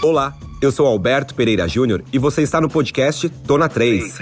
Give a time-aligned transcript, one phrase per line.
[0.00, 4.16] Olá, eu sou Alberto Pereira Júnior e você está no podcast Tô na 3.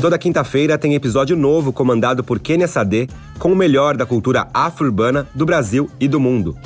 [0.00, 3.08] Toda quinta-feira tem episódio novo comandado por Kenia Sade
[3.38, 6.58] com o melhor da cultura afro-urbana do Brasil e do mundo.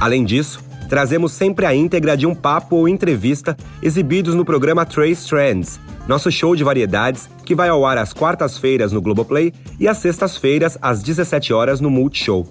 [0.00, 5.28] Além disso, trazemos sempre a íntegra de um papo ou entrevista exibidos no programa Trace
[5.28, 5.78] Trends,
[6.08, 10.76] nosso show de variedades que vai ao ar às quartas-feiras no Globoplay e às sextas-feiras
[10.82, 12.48] às 17 horas no Multishow.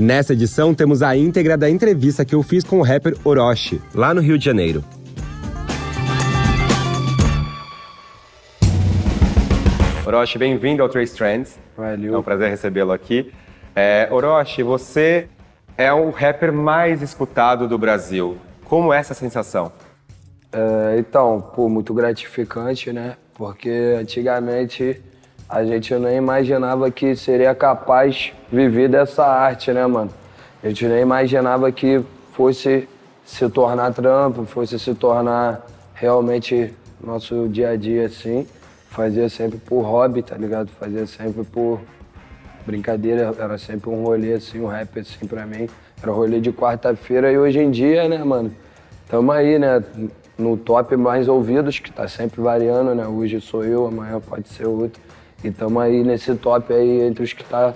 [0.00, 4.14] Nessa edição temos a íntegra da entrevista que eu fiz com o rapper Orochi, lá
[4.14, 4.82] no Rio de Janeiro.
[10.06, 11.58] Orochi, bem-vindo ao Trace Trends.
[11.76, 12.14] Valeu.
[12.14, 13.30] É um prazer recebê-lo aqui.
[13.76, 15.28] É, Orochi, você
[15.76, 18.38] é o rapper mais escutado do Brasil.
[18.64, 19.70] Como é essa sensação?
[20.50, 23.18] É, então, pô, muito gratificante, né?
[23.34, 24.98] Porque antigamente
[25.50, 30.10] a gente nem imaginava que seria capaz viver dessa arte, né, mano?
[30.62, 32.00] A gente nem imaginava que
[32.32, 32.88] fosse
[33.24, 38.46] se tornar trampo, fosse se tornar realmente nosso dia a dia assim.
[38.90, 40.68] Fazia sempre por hobby, tá ligado?
[40.68, 41.80] Fazia sempre por
[42.64, 45.68] brincadeira, era sempre um rolê assim, um rap assim pra mim.
[46.00, 48.54] Era rolê de quarta-feira e hoje em dia, né, mano?
[49.08, 49.82] Tamo aí, né?
[50.38, 53.06] No top mais ouvidos, que tá sempre variando, né?
[53.06, 55.00] Hoje sou eu, amanhã pode ser outro.
[55.42, 57.74] E tamo aí nesse top aí entre os que tá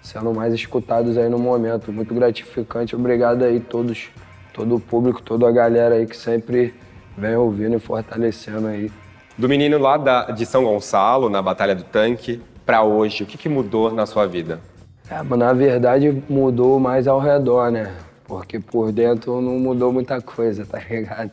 [0.00, 1.92] sendo mais escutados aí no momento.
[1.92, 2.96] Muito gratificante.
[2.96, 4.10] Obrigado aí todos,
[4.52, 6.74] todo o público, toda a galera aí que sempre
[7.16, 8.90] vem ouvindo e fortalecendo aí.
[9.36, 13.38] Do menino lá da, de São Gonçalo, na Batalha do Tanque, para hoje, o que,
[13.38, 14.60] que mudou na sua vida?
[15.10, 17.92] É, mas na verdade mudou mais ao redor, né?
[18.24, 21.30] Porque por dentro não mudou muita coisa, tá ligado?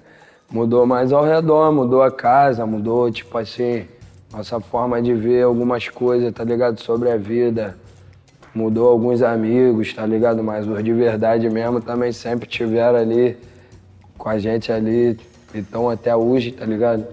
[0.52, 3.88] Mudou mais ao redor, mudou a casa, mudou, tipo assim,
[4.31, 6.80] nossa forma de ver algumas coisas, tá ligado?
[6.80, 7.77] Sobre a vida.
[8.53, 10.44] Mudou alguns amigos, tá ligado?
[10.44, 13.38] Mas os de verdade mesmo também sempre tiveram ali
[14.17, 15.17] com a gente ali,
[15.53, 17.05] então até hoje, tá ligado?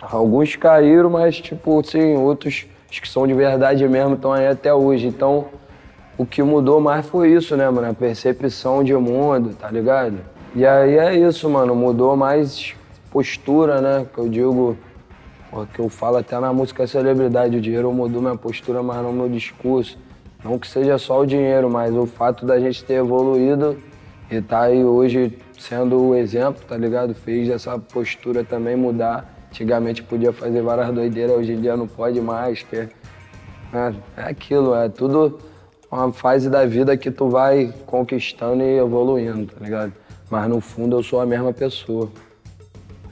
[0.00, 4.72] Alguns caíram, mas, tipo, sim, outros os que são de verdade mesmo estão aí até
[4.72, 5.06] hoje.
[5.06, 5.46] Então,
[6.16, 7.90] o que mudou mais foi isso, né, mano?
[7.90, 10.18] A percepção de mundo, tá ligado?
[10.54, 11.74] E aí é isso, mano.
[11.74, 12.74] Mudou mais
[13.10, 14.06] postura, né?
[14.14, 14.76] Que eu digo,
[15.64, 19.28] porque eu falo até na música celebridade, o dinheiro mudou minha postura, mas não meu
[19.28, 19.98] discurso.
[20.44, 23.78] Não que seja só o dinheiro, mas o fato da gente ter evoluído
[24.30, 27.14] e tá aí hoje sendo o exemplo, tá ligado?
[27.14, 32.20] Fez essa postura também mudar Antigamente podia fazer várias doideiras, hoje em dia não pode
[32.20, 32.88] mais, que é,
[33.72, 35.38] é aquilo, é tudo
[35.90, 39.94] uma fase da vida que tu vai conquistando e evoluindo, tá ligado?
[40.28, 42.10] Mas no fundo eu sou a mesma pessoa.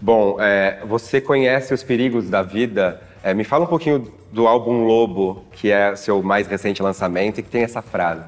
[0.04, 3.00] Bom, é, você conhece os perigos da vida?
[3.22, 7.42] É, me fala um pouquinho do álbum Lobo, que é seu mais recente lançamento e
[7.42, 8.26] que tem essa frase.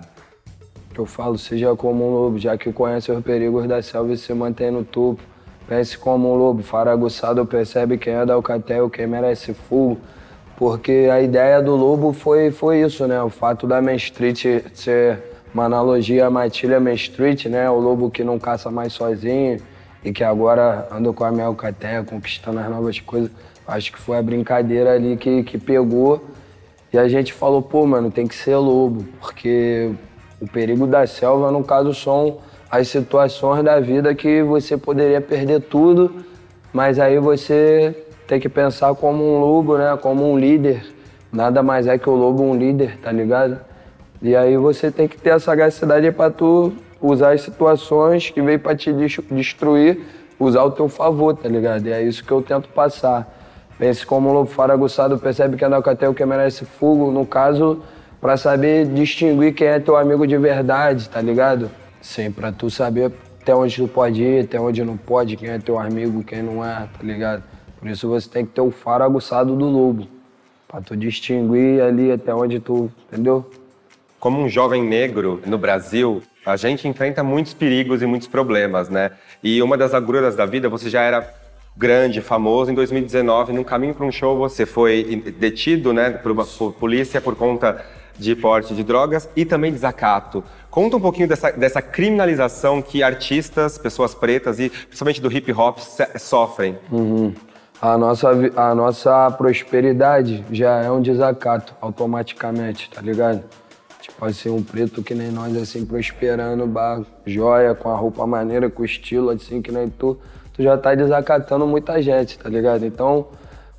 [0.97, 4.33] Eu falo, seja como um lobo, já que conhece os perigos da selva e se
[4.33, 5.21] mantém no topo
[5.69, 9.99] Pense como um lobo, faraguçado percebe quem é da Alcatel, quem merece fogo.
[10.57, 13.23] Porque a ideia do lobo foi, foi isso, né?
[13.23, 15.23] O fato da Main Street ser
[15.53, 17.69] uma analogia à matilha Main Street, né?
[17.69, 19.61] O lobo que não caça mais sozinho
[20.07, 23.29] e que agora anda com a minha Alcatel, conquistando as novas coisas.
[23.67, 26.25] Acho que foi a brincadeira ali que, que pegou.
[26.93, 29.91] E a gente falou, pô, mano, tem que ser lobo, porque
[30.41, 32.39] o perigo da selva, no caso, são
[32.71, 36.25] as situações da vida que você poderia perder tudo,
[36.73, 39.99] mas aí você tem que pensar como um lobo, né?
[40.01, 40.87] Como um líder.
[41.33, 43.59] Nada mais é que o lobo um líder, tá ligado?
[44.23, 48.59] E aí você tem que ter a sagacidade para tu usar as situações que veio
[48.59, 48.93] para te
[49.31, 50.01] destruir,
[50.39, 51.87] usar o teu favor, tá ligado?
[51.87, 53.35] E é isso que eu tento passar.
[53.79, 57.83] Pense como um lobo faraguçado percebe que é o que merece fogo, no caso,
[58.21, 61.71] para saber distinguir quem é teu amigo de verdade, tá ligado?
[62.01, 65.59] Sim, pra tu saber até onde tu pode ir, até onde não pode, quem é
[65.59, 67.43] teu amigo, quem não é, tá ligado?
[67.79, 70.09] Por isso você tem que ter o faro aguçado do lobo.
[70.67, 73.49] Pra tu distinguir ali até onde tu, entendeu?
[74.19, 79.11] Como um jovem negro no Brasil, a gente enfrenta muitos perigos e muitos problemas, né?
[79.43, 81.29] E uma das agruras da vida, você já era
[81.77, 82.71] grande, famoso.
[82.71, 87.21] Em 2019, num caminho para um show, você foi detido, né, por uma por polícia
[87.21, 87.85] por conta
[88.17, 90.43] de porte de drogas e também desacato.
[90.71, 95.79] Conta um pouquinho dessa, dessa criminalização que artistas, pessoas pretas e principalmente do hip hop
[96.17, 96.79] sofrem.
[96.91, 97.35] Uhum.
[97.83, 103.45] A, nossa, a nossa prosperidade já é um desacato automaticamente, tá ligado?
[104.09, 108.71] Tipo assim, um preto que nem nós, assim, prosperando, bar, joia, com a roupa maneira,
[108.71, 110.19] com o estilo, assim, que nem tu,
[110.53, 112.85] tu já tá desacatando muita gente, tá ligado?
[112.85, 113.27] Então,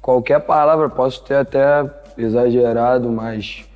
[0.01, 3.67] qualquer palavra, posso ter até exagerado, mas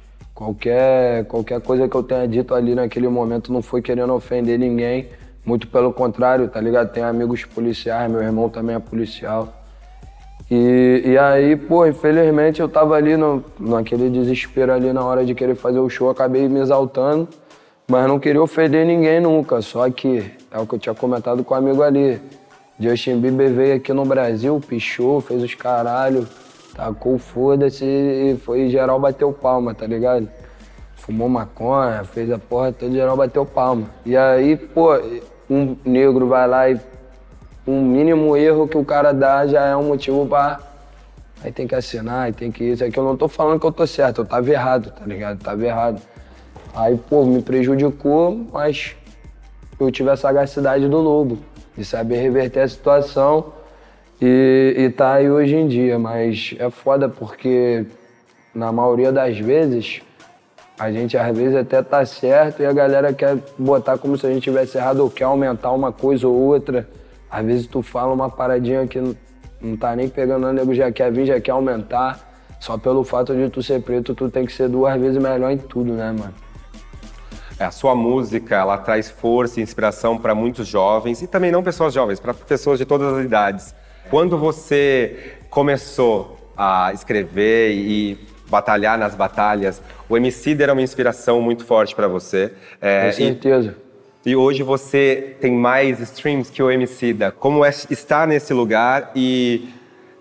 [0.42, 5.08] Qualquer, qualquer coisa que eu tenha dito ali naquele momento não foi querendo ofender ninguém,
[5.46, 6.92] Muito pelo contrário, tá ligado?
[6.92, 9.61] Tenho amigos policiais, meu irmão também é policial.
[10.54, 15.34] E, e aí, pô, infelizmente eu tava ali no, naquele desespero ali na hora de
[15.34, 17.30] querer fazer o show, acabei me exaltando,
[17.88, 19.62] mas não queria ofender ninguém nunca.
[19.62, 22.20] Só que é o que eu tinha comentado com o amigo ali.
[22.78, 26.28] Justin Bieber veio aqui no Brasil, pichou, fez os caralho,
[26.76, 30.28] tacou foda-se e foi geral bateu palma, tá ligado?
[30.98, 33.90] Fumou maconha, fez a porra toda, geral bateu palma.
[34.06, 35.00] E aí, pô,
[35.50, 36.78] um negro vai lá e
[37.66, 40.60] um mínimo erro que o cara dá já é um motivo pra.
[41.44, 42.84] Aí tem que assinar, aí tem que isso.
[42.84, 45.40] Aqui eu não tô falando que eu tô certo, eu tava errado, tá ligado?
[45.40, 46.02] Tava errado.
[46.74, 48.96] Aí, pô, me prejudicou, mas
[49.80, 51.40] eu tive a sagacidade do lobo,
[51.76, 53.54] de saber reverter a situação
[54.22, 55.98] e, e tá aí hoje em dia.
[55.98, 57.86] Mas é foda porque,
[58.54, 60.02] na maioria das vezes,
[60.80, 64.30] a gente às vezes até tá certo e a galera quer botar como se a
[64.32, 66.88] gente tivesse errado ou quer aumentar uma coisa ou outra.
[67.32, 69.16] Às vezes tu fala uma paradinha que não,
[69.62, 72.30] não tá nem pegando, o nego já quer vir, já quer aumentar.
[72.60, 75.58] Só pelo fato de tu ser preto, tu tem que ser duas vezes melhor em
[75.58, 76.34] tudo, né, mano?
[77.58, 81.64] É, a sua música, ela traz força e inspiração para muitos jovens e também não
[81.64, 83.74] pessoas jovens, para pessoas de todas as idades.
[84.10, 88.20] Quando você começou a escrever e
[88.50, 92.52] batalhar nas batalhas, o MC era uma inspiração muito forte para você.
[92.82, 93.76] É, Com certeza.
[93.88, 93.91] E
[94.26, 97.32] e hoje você tem mais streams que o Emicida.
[97.32, 99.70] Como é estar nesse lugar e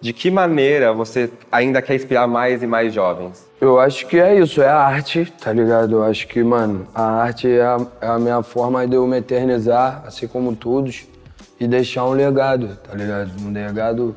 [0.01, 3.47] de que maneira você ainda quer inspirar mais e mais jovens?
[3.61, 5.97] Eu acho que é isso, é a arte, tá ligado?
[5.97, 9.19] Eu acho que, mano, a arte é a, é a minha forma de eu me
[9.19, 11.07] eternizar, assim como todos,
[11.59, 13.33] e deixar um legado, tá ligado?
[13.43, 14.17] Um legado,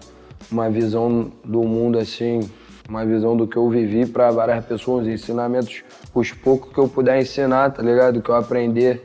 [0.49, 2.49] uma visão do mundo, assim,
[2.87, 5.83] uma visão do que eu vivi para várias pessoas, ensinamentos,
[6.13, 8.21] os poucos que eu puder ensinar, tá ligado?
[8.21, 9.03] Que eu aprender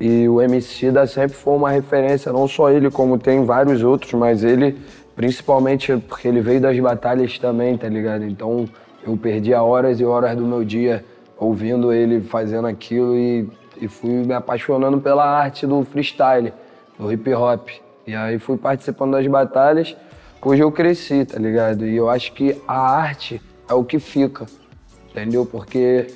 [0.00, 4.14] e o MC da sempre foi uma referência, não só ele, como tem vários outros,
[4.14, 4.78] mas ele,
[5.14, 8.24] principalmente porque ele veio das batalhas também, tá ligado?
[8.24, 8.66] Então
[9.06, 11.04] eu perdia horas e horas do meu dia
[11.36, 13.46] ouvindo ele fazendo aquilo e,
[13.78, 16.52] e fui me apaixonando pela arte do freestyle,
[16.98, 17.68] do hip hop.
[18.06, 19.94] E aí fui participando das batalhas,
[20.40, 21.86] hoje eu cresci, tá ligado?
[21.86, 24.46] E eu acho que a arte é o que fica,
[25.10, 25.44] entendeu?
[25.44, 26.06] Porque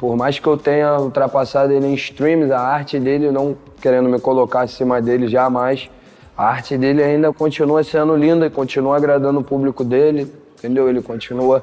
[0.00, 4.18] por mais que eu tenha ultrapassado ele em streams, a arte dele, não querendo me
[4.18, 5.90] colocar acima dele jamais,
[6.34, 10.26] a arte dele ainda continua sendo linda e continua agradando o público dele,
[10.58, 10.88] entendeu?
[10.88, 11.62] Ele continua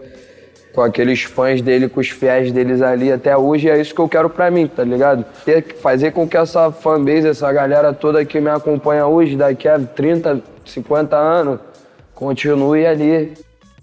[0.71, 4.01] com aqueles fãs dele, com os fiéis deles ali até hoje, e é isso que
[4.01, 5.25] eu quero pra mim, tá ligado?
[5.81, 10.43] Fazer com que essa fanbase, essa galera toda que me acompanha hoje, daqui a 30,
[10.63, 11.59] 50 anos,
[12.13, 13.33] continue ali,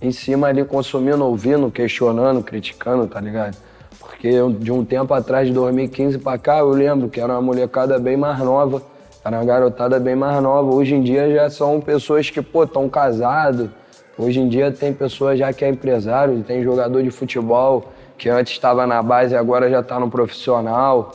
[0.00, 3.56] em cima ali, consumindo, ouvindo, questionando, criticando, tá ligado?
[4.04, 7.98] Porque de um tempo atrás, de 2015 para cá, eu lembro que era uma molecada
[7.98, 8.82] bem mais nova,
[9.24, 10.74] era uma garotada bem mais nova.
[10.74, 13.68] Hoje em dia já são pessoas que, pô, estão casados.
[14.16, 18.52] Hoje em dia tem pessoas já que é empresário, tem jogador de futebol que antes
[18.52, 21.12] estava na base e agora já está no profissional,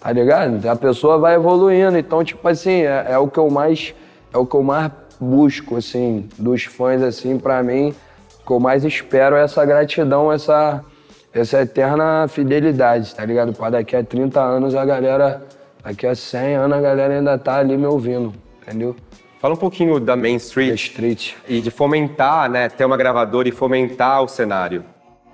[0.00, 0.66] tá ligado?
[0.68, 3.94] A pessoa vai evoluindo, então, tipo assim, é, é o que eu mais,
[4.32, 7.94] é o que eu mais busco, assim, dos fãs, assim, para mim,
[8.42, 10.84] o que eu mais espero é essa gratidão, essa
[11.34, 13.52] essa eterna fidelidade, tá ligado?
[13.52, 15.42] Pra daqui a 30 anos a galera,
[15.82, 18.94] daqui a 100 anos a galera ainda tá ali me ouvindo, entendeu?
[19.40, 20.74] Fala um pouquinho da Main Street.
[20.74, 21.32] Street.
[21.48, 22.68] E de fomentar, né?
[22.68, 24.84] Ter uma gravadora e fomentar o cenário.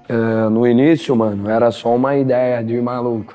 [0.09, 0.15] É,
[0.49, 3.35] no início, mano, era só uma ideia de maluco.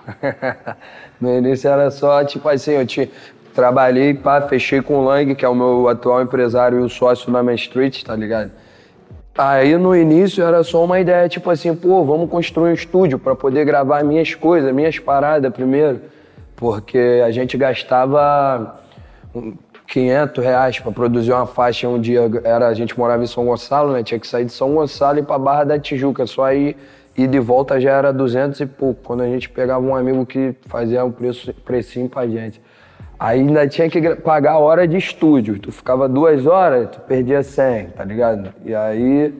[1.21, 2.87] no início era só, tipo assim, eu
[3.53, 7.31] trabalhei, pá, fechei com o Lang, que é o meu atual empresário e o sócio
[7.31, 8.49] na Main Street, tá ligado?
[9.35, 13.35] Aí no início era só uma ideia, tipo assim, pô, vamos construir um estúdio para
[13.35, 16.01] poder gravar minhas coisas, minhas paradas primeiro.
[16.55, 18.79] Porque a gente gastava
[19.87, 22.21] 500 reais para produzir uma faixa um dia.
[22.43, 24.03] Era, a gente morava em São Gonçalo, né?
[24.03, 26.27] Tinha que sair de São Gonçalo e ir pra Barra da Tijuca.
[26.27, 26.75] Só aí
[27.15, 30.55] e de volta já era 200 e pouco, quando a gente pegava um amigo que
[30.65, 32.59] fazia um preço, precinho pra gente.
[33.23, 35.57] Aí ainda tinha que pagar a hora de estúdio.
[35.57, 38.53] Tu ficava duas horas, tu perdia 100, tá ligado?
[38.65, 39.33] E aí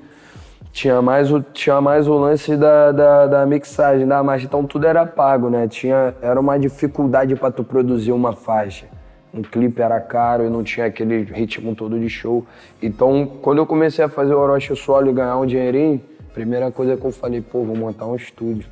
[0.71, 4.45] tinha mais o, tinha mais o lance da, da, da mixagem, da marcha.
[4.45, 5.67] Então tudo era pago, né?
[5.67, 8.85] Tinha, era uma dificuldade para tu produzir uma faixa.
[9.33, 12.45] Um clipe era caro e não tinha aquele ritmo todo de show.
[12.81, 16.01] Então, quando eu comecei a fazer o Orochi solo e ganhar um dinheirinho,
[16.33, 18.65] primeira coisa que eu falei, pô, vou montar um estúdio.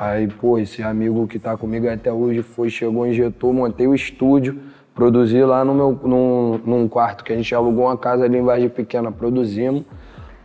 [0.00, 4.58] Aí, pô, esse amigo que tá comigo até hoje foi, chegou, injetou, montei o estúdio,
[4.94, 8.42] produzi lá no meu, num, num quarto que a gente alugou uma casa ali em
[8.42, 9.82] Vargem Pequena, produzimos.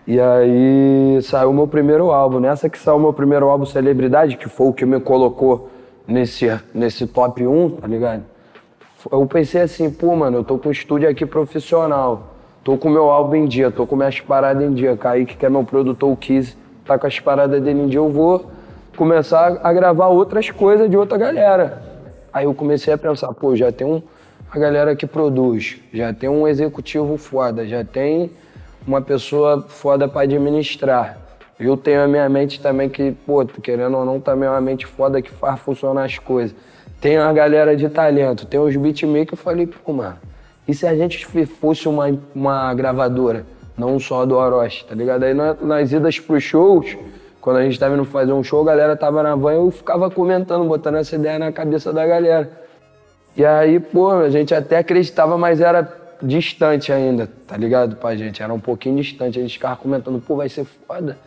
[0.05, 2.41] E aí saiu meu primeiro álbum.
[2.41, 5.69] Nessa que saiu o meu primeiro álbum Celebridade, que foi o que me colocou
[6.05, 8.23] nesse, nesse top 1, tá ligado?
[9.09, 12.35] eu pensei assim, pô, mano, eu tô com um estúdio aqui profissional.
[12.61, 14.97] Tô com meu álbum em dia, tô com minhas paradas em dia.
[14.97, 17.99] Kaique, que é meu produtor, o Kiz, tá com as paradas dele em dia.
[17.99, 18.53] Eu vou
[18.95, 21.83] começar a gravar outras coisas de outra galera.
[22.33, 24.01] Aí eu comecei a pensar, pô, já tem um,
[24.51, 28.31] a galera que produz, já tem um executivo foda, já tem
[28.87, 31.17] uma pessoa foda para administrar.
[31.59, 34.85] Eu tenho a minha mente também que, pô, querendo ou não, também é uma mente
[34.85, 36.55] foda que faz funcionar as coisas.
[36.99, 40.17] Tem a galera de talento, tem os beatmakers, eu falei, pô, mano,
[40.67, 43.45] e se a gente fosse uma, uma gravadora,
[43.77, 45.23] não só do Orochi, tá ligado?
[45.23, 46.97] Aí nas idas pros shows,
[47.45, 49.69] quando a gente tava indo fazer um show, a galera tava na van e eu
[49.69, 52.49] ficava comentando, botando essa ideia na cabeça da galera.
[53.37, 55.87] E aí, pô, a gente até acreditava, mas era
[56.23, 58.41] distante ainda, tá ligado, pra gente?
[58.41, 59.37] Era um pouquinho distante.
[59.37, 61.19] A gente ficava comentando, pô, vai ser foda.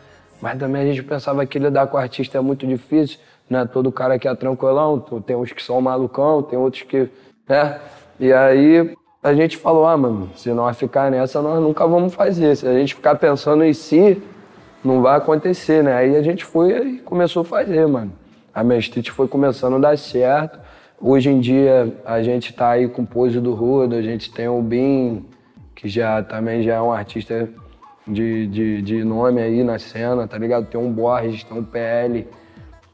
[0.43, 3.65] Mas também a gente pensava que lidar com artista é muito difícil, né?
[3.73, 7.09] Todo cara que é tranquilão, tem uns que são malucão, tem outros que,
[7.49, 7.79] né?
[8.19, 12.57] E aí a gente falou, ah, mano, se nós ficar nessa, nós nunca vamos fazer.
[12.57, 14.21] Se a gente ficar pensando em si,
[14.85, 15.95] não vai acontecer, né?
[15.95, 18.13] Aí a gente foi e começou a fazer, mano.
[18.55, 20.59] A Street foi começando a dar certo.
[21.01, 24.49] Hoje em dia a gente tá aí com o Pose do Rodo, a gente tem
[24.49, 25.25] o Bin,
[25.75, 27.49] que já também já é um artista
[28.07, 30.67] de, de, de nome aí na cena, tá ligado?
[30.67, 32.27] Tem um Borges, tem um PL,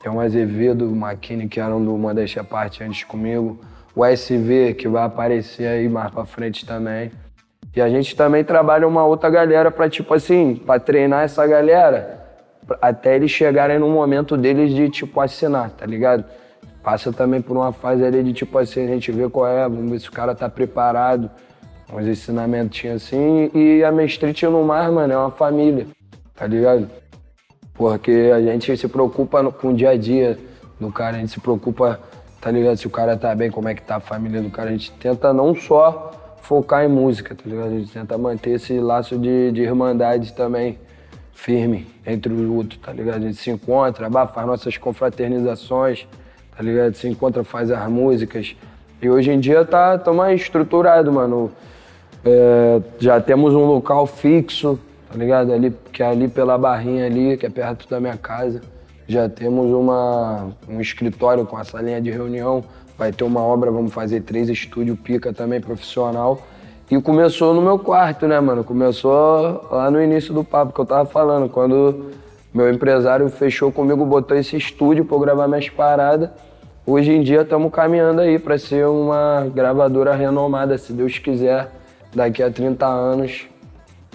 [0.03, 3.59] tem um Azevedo, o Maquini, que eram do Modéstia Parte antes comigo.
[3.97, 7.11] O SV, que vai aparecer aí mais pra frente também.
[7.77, 12.25] E a gente também trabalha uma outra galera para tipo assim, para treinar essa galera
[12.81, 16.25] até eles chegarem no momento deles de tipo assinar, tá ligado?
[16.83, 19.91] Passa também por uma fase ali de tipo assim, a gente vê qual é, vamos
[19.91, 21.31] ver se o cara tá preparado,
[21.93, 25.87] uns ensinamentos assim, e a Mestrite no mar, mano, é uma família,
[26.35, 26.89] tá ligado?
[27.75, 30.39] Porque a gente se preocupa no, com o dia a dia
[30.79, 31.99] do cara, a gente se preocupa,
[32.41, 32.77] tá ligado?
[32.77, 34.93] Se o cara tá bem, como é que tá a família do cara, a gente
[34.93, 36.13] tenta não só
[36.45, 37.69] focar em música, tá ligado?
[37.69, 40.79] A gente tenta manter esse laço de, de irmandade também
[41.33, 43.17] firme entre os outros, tá ligado?
[43.17, 46.07] A gente se encontra, faz nossas confraternizações,
[46.55, 46.95] tá ligado?
[46.95, 48.55] Se encontra, faz as músicas.
[49.01, 51.51] E hoje em dia tá, tá mais estruturado, mano.
[52.25, 54.79] É, já temos um local fixo,
[55.11, 55.51] tá ligado?
[55.51, 58.61] Ali, que é ali pela barrinha ali, que é perto da minha casa.
[59.09, 62.65] Já temos uma, um escritório com a salinha de reunião
[62.97, 66.43] vai ter uma obra, vamos fazer três estúdios pica também, profissional.
[66.91, 68.63] E começou no meu quarto, né, mano?
[68.63, 72.11] Começou lá no início do papo que eu tava falando, quando
[72.53, 76.31] meu empresário fechou comigo, botou esse estúdio pra eu gravar minhas paradas.
[76.87, 81.73] Hoje em dia estamos caminhando aí para ser uma gravadora renomada, se Deus quiser,
[82.15, 83.49] daqui a 30 anos.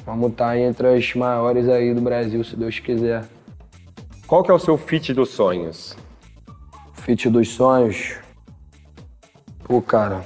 [0.05, 3.25] Vamos estar tá entre as maiores aí do Brasil, se Deus quiser.
[4.27, 5.97] Qual que é o seu fit dos sonhos?
[6.93, 8.19] Fit dos sonhos?
[9.69, 10.23] Pô, cara.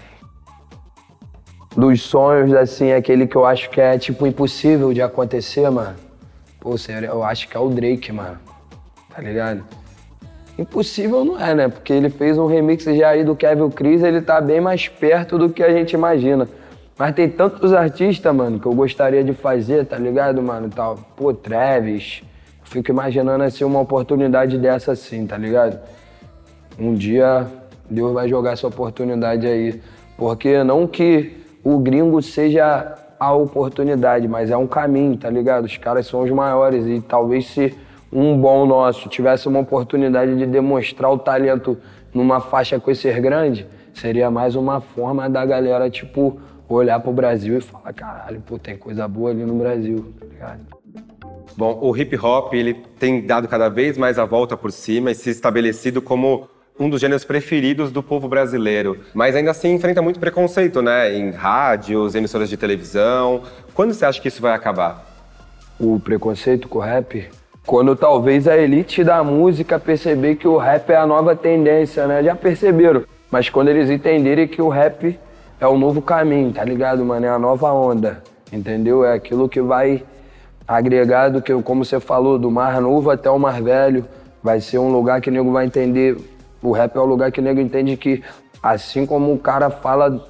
[1.76, 5.98] Dos sonhos, assim, aquele que eu acho que é, tipo, impossível de acontecer, mano.
[6.62, 8.40] Pô, sério, eu acho que é o Drake, mano.
[9.14, 9.66] Tá ligado?
[10.58, 11.68] Impossível não é, né?
[11.68, 15.38] Porque ele fez um remix já aí do Kevin Chris, ele tá bem mais perto
[15.38, 16.48] do que a gente imagina.
[16.98, 20.70] Mas tem tantos artistas, mano, que eu gostaria de fazer, tá ligado, mano?
[20.70, 20.98] Tal.
[21.18, 22.24] Pô, Travis.
[22.64, 25.82] Fico imaginando assim uma oportunidade dessa assim, tá ligado?
[26.80, 27.46] Um dia
[27.90, 29.82] Deus vai jogar essa oportunidade aí.
[30.18, 35.66] Porque não que o gringo seja a oportunidade, mas é um caminho, tá ligado?
[35.66, 37.74] Os caras são os maiores e talvez se
[38.12, 41.78] um bom nosso tivesse uma oportunidade de demonstrar o talento
[42.14, 47.58] numa faixa com esse grande, seria mais uma forma da galera, tipo, olhar pro Brasil
[47.58, 50.60] e falar, caralho, pô, tem coisa boa ali no Brasil, tá ligado?
[51.56, 55.16] Bom, o hip hop, ele tem dado cada vez mais a volta por cima e
[55.16, 56.48] se estabelecido como
[56.80, 61.14] um dos gêneros preferidos do povo brasileiro, mas ainda assim enfrenta muito preconceito, né?
[61.14, 63.44] Em rádios, emissoras de televisão.
[63.74, 65.06] Quando você acha que isso vai acabar?
[65.80, 67.30] O preconceito com o rap?
[67.66, 72.24] Quando talvez a elite da música perceber que o rap é a nova tendência, né?
[72.24, 73.04] Já perceberam.
[73.32, 75.18] Mas quando eles entenderem que o rap
[75.60, 77.26] é o novo caminho, tá ligado, mano?
[77.26, 79.06] É a nova onda, entendeu?
[79.06, 80.04] É aquilo que vai
[80.68, 84.06] agregar do que, como você falou, do Mar Novo até o Mar Velho.
[84.42, 86.18] Vai ser um lugar que o nego vai entender
[86.64, 88.24] o rap é o lugar que o nego entende que,
[88.62, 90.26] assim como o cara fala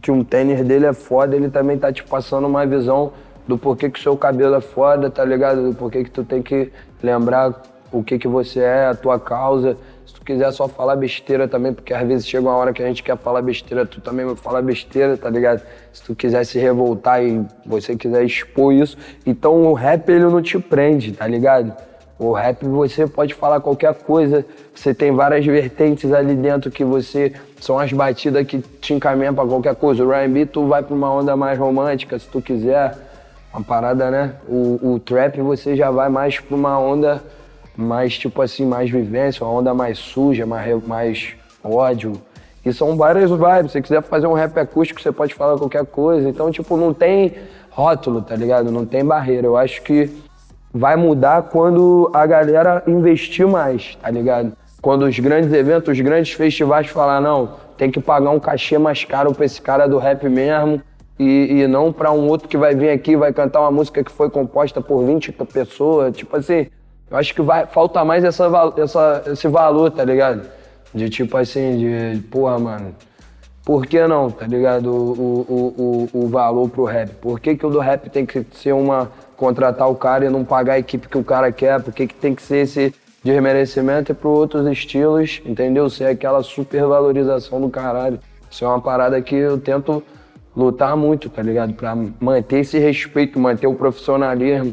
[0.00, 3.12] que um tênis dele é foda, ele também tá te passando uma visão
[3.46, 5.70] do porquê que o seu cabelo é foda, tá ligado?
[5.70, 9.76] Do porquê que tu tem que lembrar o que que você é, a tua causa.
[10.04, 12.86] Se tu quiser só falar besteira também, porque às vezes chega uma hora que a
[12.86, 15.62] gente quer falar besteira, tu também vai falar besteira, tá ligado?
[15.92, 18.96] Se tu quiser se revoltar e você quiser expor isso.
[19.24, 21.72] Então o rap, ele não te prende, tá ligado?
[22.18, 24.44] O rap você pode falar qualquer coisa,
[24.74, 29.46] você tem várias vertentes ali dentro que você são as batidas que te encaminham para
[29.46, 30.04] qualquer coisa.
[30.04, 32.96] O R&B tu vai para uma onda mais romântica, se tu quiser,
[33.52, 34.34] uma parada, né?
[34.48, 37.22] O, o trap você já vai mais para uma onda
[37.76, 42.14] mais tipo assim, mais vivência, uma onda mais suja, mais, mais ódio.
[42.64, 43.72] E são várias vibes.
[43.72, 46.28] Se você quiser fazer um rap acústico, você pode falar qualquer coisa.
[46.28, 47.34] Então, tipo, não tem
[47.70, 48.72] rótulo, tá ligado?
[48.72, 49.46] Não tem barreira.
[49.46, 50.10] Eu acho que
[50.76, 54.52] vai mudar quando a galera investir mais, tá ligado?
[54.82, 59.04] Quando os grandes eventos, os grandes festivais falar, não, tem que pagar um cachê mais
[59.04, 60.80] caro pra esse cara do rap mesmo.
[61.18, 64.12] E, e não para um outro que vai vir aqui vai cantar uma música que
[64.12, 66.14] foi composta por 20 pessoas.
[66.14, 66.66] Tipo assim,
[67.10, 70.46] eu acho que vai falta mais essa, essa, esse valor, tá ligado?
[70.92, 72.94] De tipo assim, de porra, mano,
[73.66, 74.86] por que não, tá ligado?
[74.86, 77.10] O, o, o, o valor pro rap.
[77.16, 79.10] Por que, que o do rap tem que ser uma.
[79.36, 81.82] contratar o cara e não pagar a equipe que o cara quer?
[81.82, 85.90] Por que, que tem que ser esse desmerecimento e pro outros estilos, entendeu?
[85.90, 88.20] Ser aquela supervalorização do caralho.
[88.48, 90.00] Isso é uma parada que eu tento
[90.56, 91.74] lutar muito, tá ligado?
[91.74, 94.72] Pra manter esse respeito, manter o profissionalismo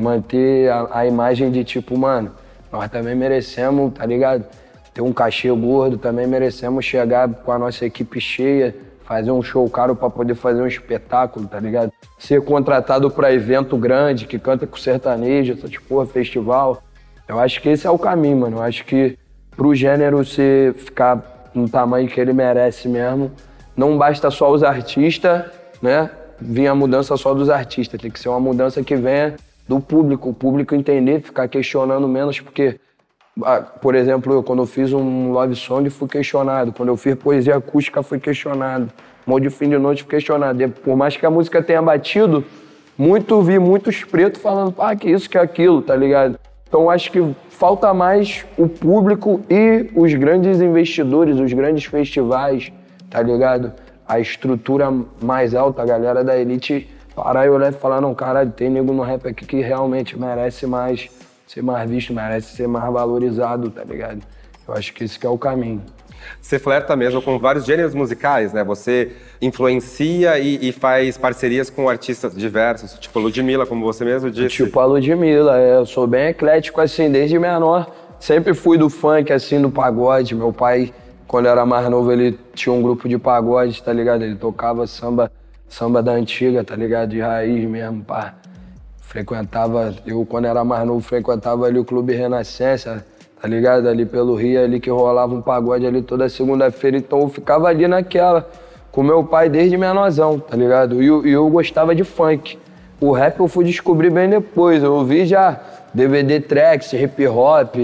[0.00, 2.32] manter a, a, imagem de tipo, mano,
[2.72, 4.44] nós também merecemos, tá ligado?
[4.92, 9.68] Ter um cachê gordo, também merecemos chegar com a nossa equipe cheia, fazer um show
[9.68, 11.92] caro para poder fazer um espetáculo, tá ligado?
[12.18, 16.82] Ser contratado para evento grande, que canta com sertanejo, essa tipo, festival.
[17.26, 18.58] Eu acho que esse é o caminho, mano.
[18.58, 19.18] Eu acho que
[19.56, 23.30] pro gênero se ficar no tamanho que ele merece mesmo,
[23.76, 25.44] não basta só os artistas,
[25.82, 26.10] né?
[26.40, 29.36] Vir a mudança só dos artistas, tem que ser uma mudança que venha
[29.68, 32.80] do público, o público entender, ficar questionando menos, porque,
[33.80, 36.72] por exemplo, quando eu fiz um love song, fui questionado.
[36.72, 38.90] Quando eu fiz poesia acústica, fui questionado.
[39.26, 40.62] Molde de fim de noite, fui questionado.
[40.62, 42.44] E por mais que a música tenha batido,
[42.96, 46.38] muito vi muitos pretos falando, ah, que isso, que aquilo, tá ligado?
[46.68, 52.72] Então acho que falta mais o público e os grandes investidores, os grandes festivais,
[53.08, 53.72] tá ligado?
[54.06, 54.92] A estrutura
[55.22, 58.92] mais alta, a galera da elite parar e olhar e falar, não, caralho, tem nego
[58.92, 61.10] no rap aqui que realmente merece mais
[61.52, 64.20] ser mais visto, merece ser mais valorizado, tá ligado?
[64.68, 65.82] Eu acho que esse que é o caminho.
[66.40, 68.62] Você flerta mesmo com vários gêneros musicais, né?
[68.62, 69.10] Você
[69.42, 74.64] influencia e, e, faz parcerias com artistas diversos, tipo Ludmilla, como você mesmo disse.
[74.64, 77.90] Tipo a Ludmilla, é, eu sou bem eclético assim, desde menor.
[78.20, 80.36] Sempre fui do funk, assim, do pagode.
[80.36, 80.94] Meu pai,
[81.26, 84.22] quando era mais novo, ele tinha um grupo de pagode, tá ligado?
[84.22, 85.32] Ele tocava samba
[85.68, 87.08] samba da antiga, tá ligado?
[87.08, 88.34] De raiz mesmo, pá.
[89.10, 93.04] Frequentava, eu quando era mais novo, frequentava ali o Clube Renascença,
[93.42, 93.88] tá ligado?
[93.88, 97.88] Ali pelo Rio, ali que rolava um pagode ali toda segunda-feira, então eu ficava ali
[97.88, 98.48] naquela,
[98.92, 101.02] com meu pai desde menorzão, tá ligado?
[101.02, 102.56] E eu, eu gostava de funk.
[103.00, 105.60] O rap eu fui descobrir bem depois, eu ouvi já
[105.92, 107.74] DVD tracks, hip hop,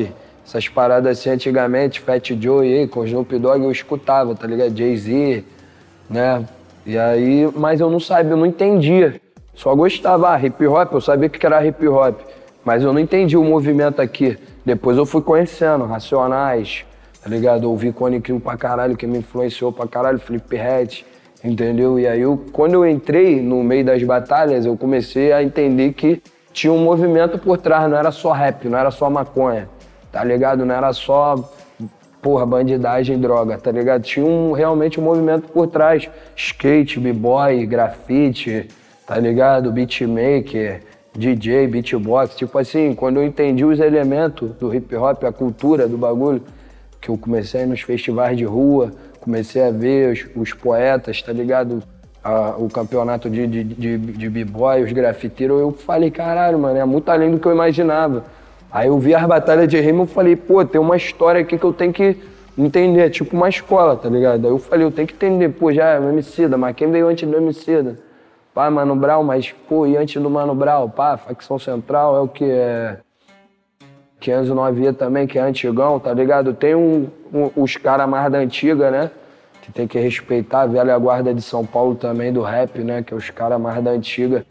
[0.46, 4.76] essas paradas assim antigamente, Fat Joe com Snoop Dogg eu escutava, tá ligado?
[4.76, 5.42] Jay-Z,
[6.08, 6.44] né?
[6.86, 9.20] E aí, mas eu não sabia, eu não entendia.
[9.56, 12.20] Só gostava, ah, hip hop, eu sabia que era hip hop,
[12.62, 14.38] mas eu não entendia o movimento aqui.
[14.64, 16.84] Depois eu fui conhecendo, Racionais,
[17.22, 17.64] tá ligado?
[17.64, 21.04] Eu ouvi Cone Crew pra caralho, que me influenciou pra caralho, Felipe Red,
[21.42, 21.98] entendeu?
[21.98, 26.22] E aí, eu, quando eu entrei no meio das batalhas, eu comecei a entender que
[26.52, 29.70] tinha um movimento por trás, não era só rap, não era só maconha,
[30.12, 30.66] tá ligado?
[30.66, 31.34] Não era só
[32.20, 34.02] porra, bandidagem, droga, tá ligado?
[34.02, 36.10] Tinha um, realmente um movimento por trás.
[36.34, 38.68] Skate, b-boy, grafite,
[39.06, 39.70] tá ligado?
[39.70, 40.82] Beatmaker,
[41.16, 42.36] DJ, beatbox.
[42.36, 46.42] Tipo assim, quando eu entendi os elementos do hip hop, a cultura do bagulho,
[47.00, 48.90] que eu comecei nos festivais de rua,
[49.20, 51.82] comecei a ver os, os poetas, tá ligado?
[52.22, 56.84] A, o campeonato de, de, de, de b-boy, os grafiteiros, eu falei, caralho, mano, é
[56.84, 58.24] muito além do que eu imaginava.
[58.70, 61.64] Aí eu vi as batalhas de rima e falei, pô, tem uma história aqui que
[61.64, 62.16] eu tenho que
[62.58, 64.44] entender, é tipo uma escola, tá ligado?
[64.44, 67.06] Aí eu falei, eu tenho que entender, pô, já é o Emicida, mas quem veio
[67.06, 67.96] antes do Emicida?
[68.56, 70.88] Pá, Mano Brown, mas, pô, e antes do Mano Brown?
[70.88, 72.96] Pá, facção central é o que é...
[74.18, 76.54] 509 também, que é antigão, tá ligado?
[76.54, 79.10] Tem um, um, os caras mais da antiga, né?
[79.60, 83.02] Que tem que respeitar a velha guarda de São Paulo também, do rap, né?
[83.02, 84.46] Que é os caras mais da antiga,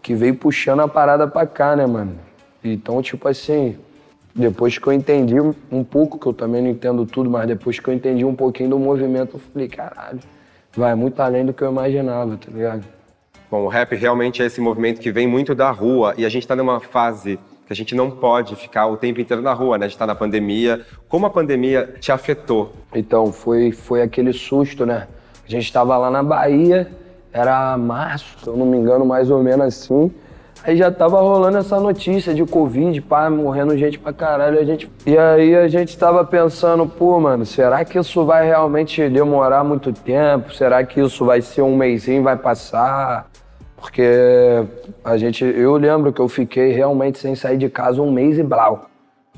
[0.00, 2.14] que veio puxando a parada pra cá, né, mano?
[2.62, 3.76] Então, tipo assim,
[4.36, 7.90] depois que eu entendi um pouco, que eu também não entendo tudo, mas depois que
[7.90, 10.20] eu entendi um pouquinho do movimento, eu falei, caralho,
[10.76, 12.97] vai muito além do que eu imaginava, tá ligado?
[13.50, 16.42] Bom, o rap realmente é esse movimento que vem muito da rua e a gente
[16.42, 19.86] está numa fase que a gente não pode ficar o tempo inteiro na rua, né?
[19.86, 20.84] A gente está na pandemia.
[21.08, 22.72] Como a pandemia te afetou?
[22.94, 25.06] Então, foi, foi aquele susto, né?
[25.46, 26.90] A gente estava lá na Bahia,
[27.32, 30.10] era março, se eu não me engano, mais ou menos assim.
[30.64, 34.58] Aí já tava rolando essa notícia de Covid, pá, morrendo gente pra caralho.
[34.58, 34.90] A gente...
[35.06, 39.92] E aí a gente tava pensando, pô, mano, será que isso vai realmente demorar muito
[39.92, 40.52] tempo?
[40.52, 43.30] Será que isso vai ser um mêsinho, vai passar?
[43.76, 44.64] Porque
[45.04, 48.42] a gente, eu lembro que eu fiquei realmente sem sair de casa um mês e
[48.42, 48.86] blau.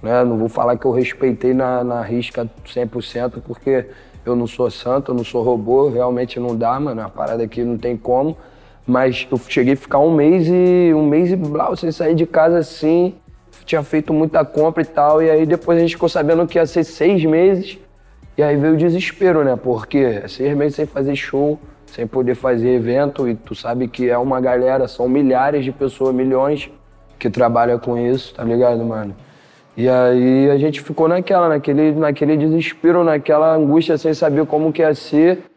[0.03, 0.25] Né?
[0.25, 3.87] Não vou falar que eu respeitei na, na risca 100%, porque
[4.25, 7.03] eu não sou santo, eu não sou robô, realmente não dá, mano.
[7.03, 8.37] A parada aqui não tem como.
[8.87, 12.27] Mas eu cheguei a ficar um mês e um mês e blau sem sair de
[12.27, 13.15] casa assim.
[13.65, 15.23] Tinha feito muita compra e tal.
[15.23, 17.79] E aí depois a gente ficou sabendo que ia ser seis meses.
[18.37, 19.57] E aí veio o desespero, né?
[19.57, 21.59] Porque seis meses sem fazer show
[21.91, 26.15] sem poder fazer evento e tu sabe que é uma galera, são milhares de pessoas,
[26.15, 26.71] milhões
[27.19, 29.15] que trabalham com isso, tá ligado, mano?
[29.77, 34.83] E aí a gente ficou naquela, naquele, naquele desespero, naquela angústia sem saber como que
[34.83, 35.50] ia ser.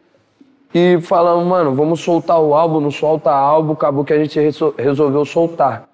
[0.74, 4.40] E falamos, mano, vamos soltar o álbum, não solta álbum, acabou que a gente
[4.76, 5.88] resolveu soltar.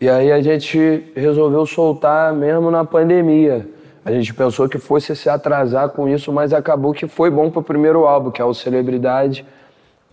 [0.00, 3.68] E aí a gente resolveu soltar mesmo na pandemia.
[4.04, 7.62] A gente pensou que fosse se atrasar com isso, mas acabou que foi bom pro
[7.62, 9.46] primeiro álbum, que é o Celebridade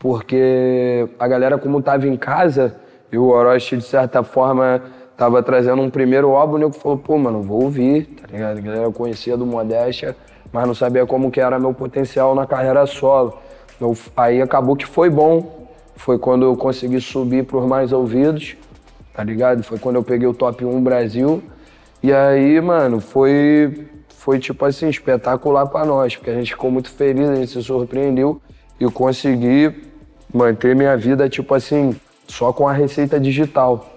[0.04, 2.76] porque a galera, como estava em casa,
[3.10, 4.82] e o Orochi, de certa forma,
[5.13, 8.58] estava trazendo um primeiro álbum, o nego falou, pô, mano, vou ouvir, tá ligado?
[8.58, 10.13] A galera conhecia do Modéstia,
[10.52, 13.39] mas não sabia como que era meu potencial na carreira solo.
[14.15, 18.55] Aí acabou que foi bom, foi quando eu consegui subir para os mais ouvidos,
[19.13, 19.63] tá ligado?
[19.63, 21.43] Foi quando eu peguei o top 1 Brasil.
[22.01, 26.89] E aí, mano, foi, foi tipo assim, espetacular para nós, porque a gente ficou muito
[26.89, 28.41] feliz, a gente se surpreendeu
[28.79, 29.73] e consegui
[30.33, 31.95] manter minha vida, tipo assim,
[32.27, 33.88] só com a receita digital,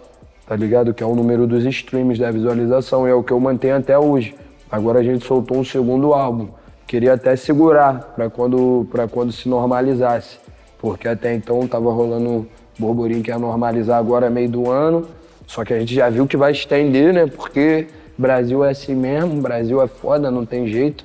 [0.46, 0.92] tá ligado?
[0.92, 3.98] Que é o número dos streams, da visualização, e é o que eu mantenho até
[3.98, 4.34] hoje.
[4.70, 6.48] Agora a gente soltou um segundo álbum.
[6.86, 10.38] Queria até segurar para quando, pra quando se normalizasse,
[10.78, 12.46] porque até então tava rolando
[12.78, 15.06] burburinho que ia normalizar agora meio do ano,
[15.46, 17.26] só que a gente já viu que vai estender, né?
[17.26, 21.04] Porque Brasil é assim mesmo, Brasil é foda, não tem jeito,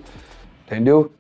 [0.66, 1.12] entendeu?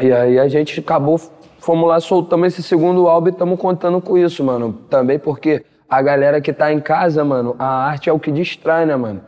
[0.00, 1.20] E aí a gente acabou
[1.66, 4.72] fomos lá, soltamos esse segundo álbum e estamos contando com isso, mano.
[4.88, 8.86] Também porque a galera que tá em casa, mano, a arte é o que distrai,
[8.86, 9.20] né, mano?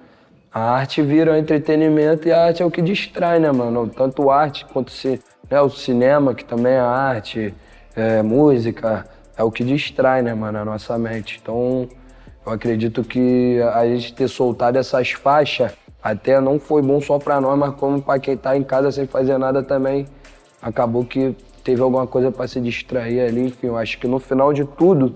[0.59, 3.87] A arte vira entretenimento e a arte é o que distrai, né, mano?
[3.87, 7.55] Tanto arte quanto se, né, o cinema, que também é arte,
[7.95, 11.39] é, música, é o que distrai, né, mano, a nossa mente.
[11.41, 11.89] Então,
[12.45, 15.71] eu acredito que a gente ter soltado essas faixas
[16.03, 19.07] até não foi bom só pra nós, mas como pra quem tá em casa sem
[19.07, 20.07] fazer nada também,
[20.61, 24.53] acabou que teve alguma coisa para se distrair ali, enfim, eu acho que no final
[24.53, 25.15] de tudo,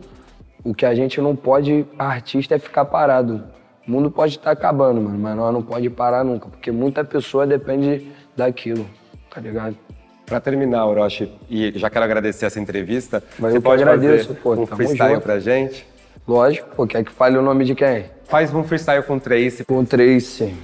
[0.63, 3.43] o que a gente não pode, artista, é ficar parado.
[3.87, 7.05] O mundo pode estar tá acabando, mano, mas nós não pode parar nunca, porque muita
[7.05, 8.87] pessoa depende daquilo,
[9.29, 9.77] tá ligado?
[10.25, 14.55] Para terminar, Orochi, e já quero agradecer essa entrevista, mas você pode agradeço, fazer pô,
[14.55, 15.23] um freestyle junto.
[15.23, 15.87] pra gente?
[16.27, 18.05] Lógico, pô, quer que fale o nome de quem?
[18.25, 19.65] Faz um freestyle com Trace.
[19.65, 20.55] Com Trace.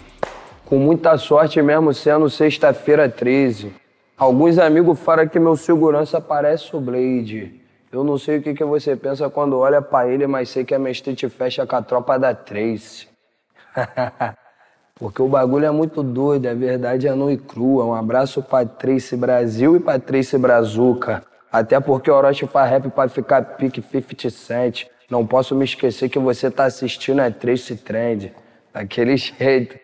[0.65, 3.73] Com muita sorte mesmo sendo sexta-feira 13.
[4.17, 7.61] Alguns amigos falam que meu segurança parece o Blade.
[7.91, 10.75] Eu não sei o que, que você pensa quando olha para ele, mas sei que
[10.75, 13.09] a minha street fecha com a tropa da Trace.
[14.95, 17.85] Porque o bagulho é muito doido, a verdade é nua e crua.
[17.85, 21.23] Um abraço pra Trace Brasil e pra Trace Brazuca.
[21.53, 24.87] Até porque o Orochi faz rap pra ficar pique 50 Cent.
[25.09, 28.33] Não posso me esquecer que você tá assistindo a Trace Trend.
[28.75, 29.79] Daquele jeito.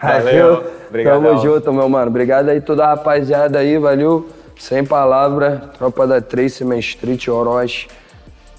[0.00, 0.64] Valeu.
[0.88, 1.22] Obrigado.
[1.22, 2.08] Tamo junto, meu mano.
[2.08, 4.26] Obrigado aí toda a rapaziada aí, valeu.
[4.58, 7.88] Sem palavra, tropa da Trace, Main Street, Orochi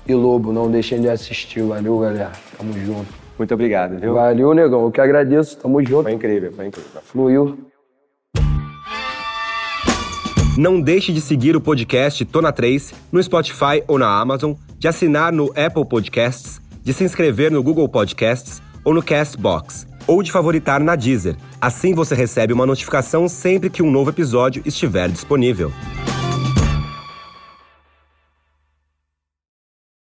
[0.07, 0.53] e Lobo.
[0.53, 2.31] Não deixem de assistir, valeu, galera.
[2.57, 3.07] Tamo junto.
[3.37, 4.13] Muito obrigado, viu?
[4.13, 4.83] Valeu, negão.
[4.83, 5.57] Eu que agradeço.
[5.57, 6.03] Tamo junto.
[6.03, 7.01] Foi incrível, foi incrível.
[7.03, 7.57] Fluiu.
[10.57, 15.31] Não deixe de seguir o podcast Tona 3 no Spotify ou na Amazon, de assinar
[15.31, 20.79] no Apple Podcasts, de se inscrever no Google Podcasts ou no Castbox ou de favoritar
[20.79, 21.35] na Deezer.
[21.61, 25.71] Assim você recebe uma notificação sempre que um novo episódio estiver disponível.